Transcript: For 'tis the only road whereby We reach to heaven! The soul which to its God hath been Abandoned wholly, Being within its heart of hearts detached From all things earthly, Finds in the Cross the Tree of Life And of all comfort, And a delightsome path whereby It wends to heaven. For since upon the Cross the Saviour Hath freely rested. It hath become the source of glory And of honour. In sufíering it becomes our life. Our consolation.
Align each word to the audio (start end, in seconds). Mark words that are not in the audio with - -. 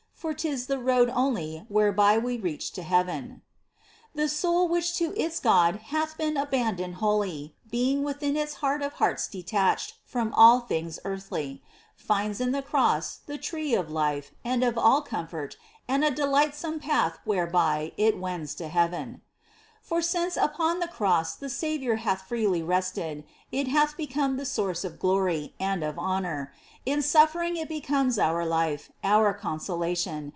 For 0.21 0.35
'tis 0.35 0.67
the 0.67 0.77
only 1.15 1.57
road 1.61 1.65
whereby 1.67 2.19
We 2.19 2.37
reach 2.37 2.73
to 2.73 2.83
heaven! 2.83 3.41
The 4.13 4.29
soul 4.29 4.67
which 4.67 4.93
to 4.97 5.19
its 5.19 5.39
God 5.39 5.77
hath 5.87 6.15
been 6.15 6.37
Abandoned 6.37 6.97
wholly, 6.97 7.55
Being 7.71 8.03
within 8.03 8.37
its 8.37 8.53
heart 8.61 8.83
of 8.83 8.93
hearts 9.01 9.27
detached 9.27 9.95
From 10.05 10.31
all 10.35 10.59
things 10.59 10.99
earthly, 11.03 11.63
Finds 11.95 12.39
in 12.39 12.51
the 12.51 12.61
Cross 12.61 13.21
the 13.25 13.39
Tree 13.39 13.73
of 13.73 13.89
Life 13.89 14.29
And 14.45 14.63
of 14.63 14.77
all 14.77 15.01
comfort, 15.01 15.57
And 15.87 16.05
a 16.05 16.11
delightsome 16.11 16.79
path 16.79 17.17
whereby 17.25 17.91
It 17.97 18.19
wends 18.19 18.53
to 18.61 18.67
heaven. 18.67 19.23
For 19.81 20.03
since 20.03 20.37
upon 20.37 20.79
the 20.79 20.87
Cross 20.87 21.37
the 21.37 21.49
Saviour 21.49 21.95
Hath 21.95 22.27
freely 22.27 22.61
rested. 22.61 23.23
It 23.51 23.67
hath 23.67 23.97
become 23.97 24.37
the 24.37 24.45
source 24.45 24.83
of 24.83 24.99
glory 24.99 25.55
And 25.59 25.83
of 25.83 25.97
honour. 25.97 26.53
In 26.85 26.99
sufíering 26.99 27.57
it 27.57 27.67
becomes 27.67 28.17
our 28.17 28.45
life. 28.45 28.91
Our 29.03 29.33
consolation. 29.33 30.29